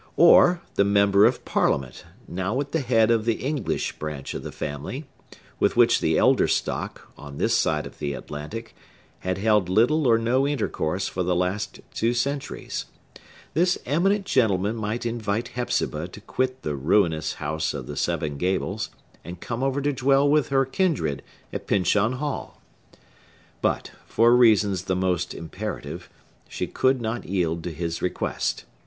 Or 0.17 0.63
the 0.73 0.83
member 0.83 1.27
of 1.27 1.45
Parliament, 1.45 2.05
now 2.27 2.59
at 2.59 2.71
the 2.71 2.79
head 2.79 3.11
of 3.11 3.23
the 3.23 3.35
English 3.35 3.99
branch 3.99 4.33
of 4.33 4.41
the 4.41 4.51
family,—with 4.51 5.77
which 5.77 5.99
the 5.99 6.17
elder 6.17 6.47
stock, 6.47 7.11
on 7.19 7.37
this 7.37 7.53
side 7.55 7.85
of 7.85 7.99
the 7.99 8.13
Atlantic, 8.13 8.75
had 9.19 9.37
held 9.37 9.69
little 9.69 10.07
or 10.07 10.17
no 10.17 10.47
intercourse 10.47 11.07
for 11.07 11.21
the 11.21 11.35
last 11.35 11.81
two 11.93 12.15
centuries,—this 12.15 13.77
eminent 13.85 14.25
gentleman 14.25 14.75
might 14.75 15.05
invite 15.05 15.49
Hepzibah 15.49 16.07
to 16.07 16.21
quit 16.21 16.63
the 16.63 16.73
ruinous 16.75 17.33
House 17.33 17.71
of 17.71 17.85
the 17.85 17.95
Seven 17.95 18.39
Gables, 18.39 18.89
and 19.23 19.39
come 19.39 19.61
over 19.61 19.83
to 19.83 19.93
dwell 19.93 20.27
with 20.27 20.49
her 20.49 20.65
kindred 20.65 21.21
at 21.53 21.67
Pyncheon 21.67 22.13
Hall. 22.13 22.59
But, 23.61 23.91
for 24.07 24.35
reasons 24.35 24.85
the 24.85 24.95
most 24.95 25.35
imperative, 25.35 26.09
she 26.49 26.65
could 26.65 27.01
not 27.01 27.25
yield 27.25 27.63
to 27.65 27.71
his 27.71 28.01
request. 28.01 28.65